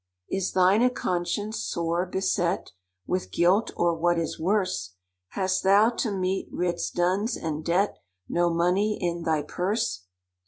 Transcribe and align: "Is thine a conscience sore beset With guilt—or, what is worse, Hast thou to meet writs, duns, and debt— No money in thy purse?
"Is 0.31 0.53
thine 0.53 0.81
a 0.81 0.89
conscience 0.89 1.59
sore 1.63 2.07
beset 2.07 2.71
With 3.05 3.31
guilt—or, 3.31 3.93
what 3.93 4.17
is 4.17 4.39
worse, 4.39 4.95
Hast 5.33 5.61
thou 5.63 5.91
to 5.91 6.11
meet 6.11 6.49
writs, 6.51 6.89
duns, 6.89 7.37
and 7.37 7.63
debt— 7.63 7.99
No 8.27 8.49
money 8.49 8.97
in 8.99 9.21
thy 9.21 9.43
purse? 9.43 10.05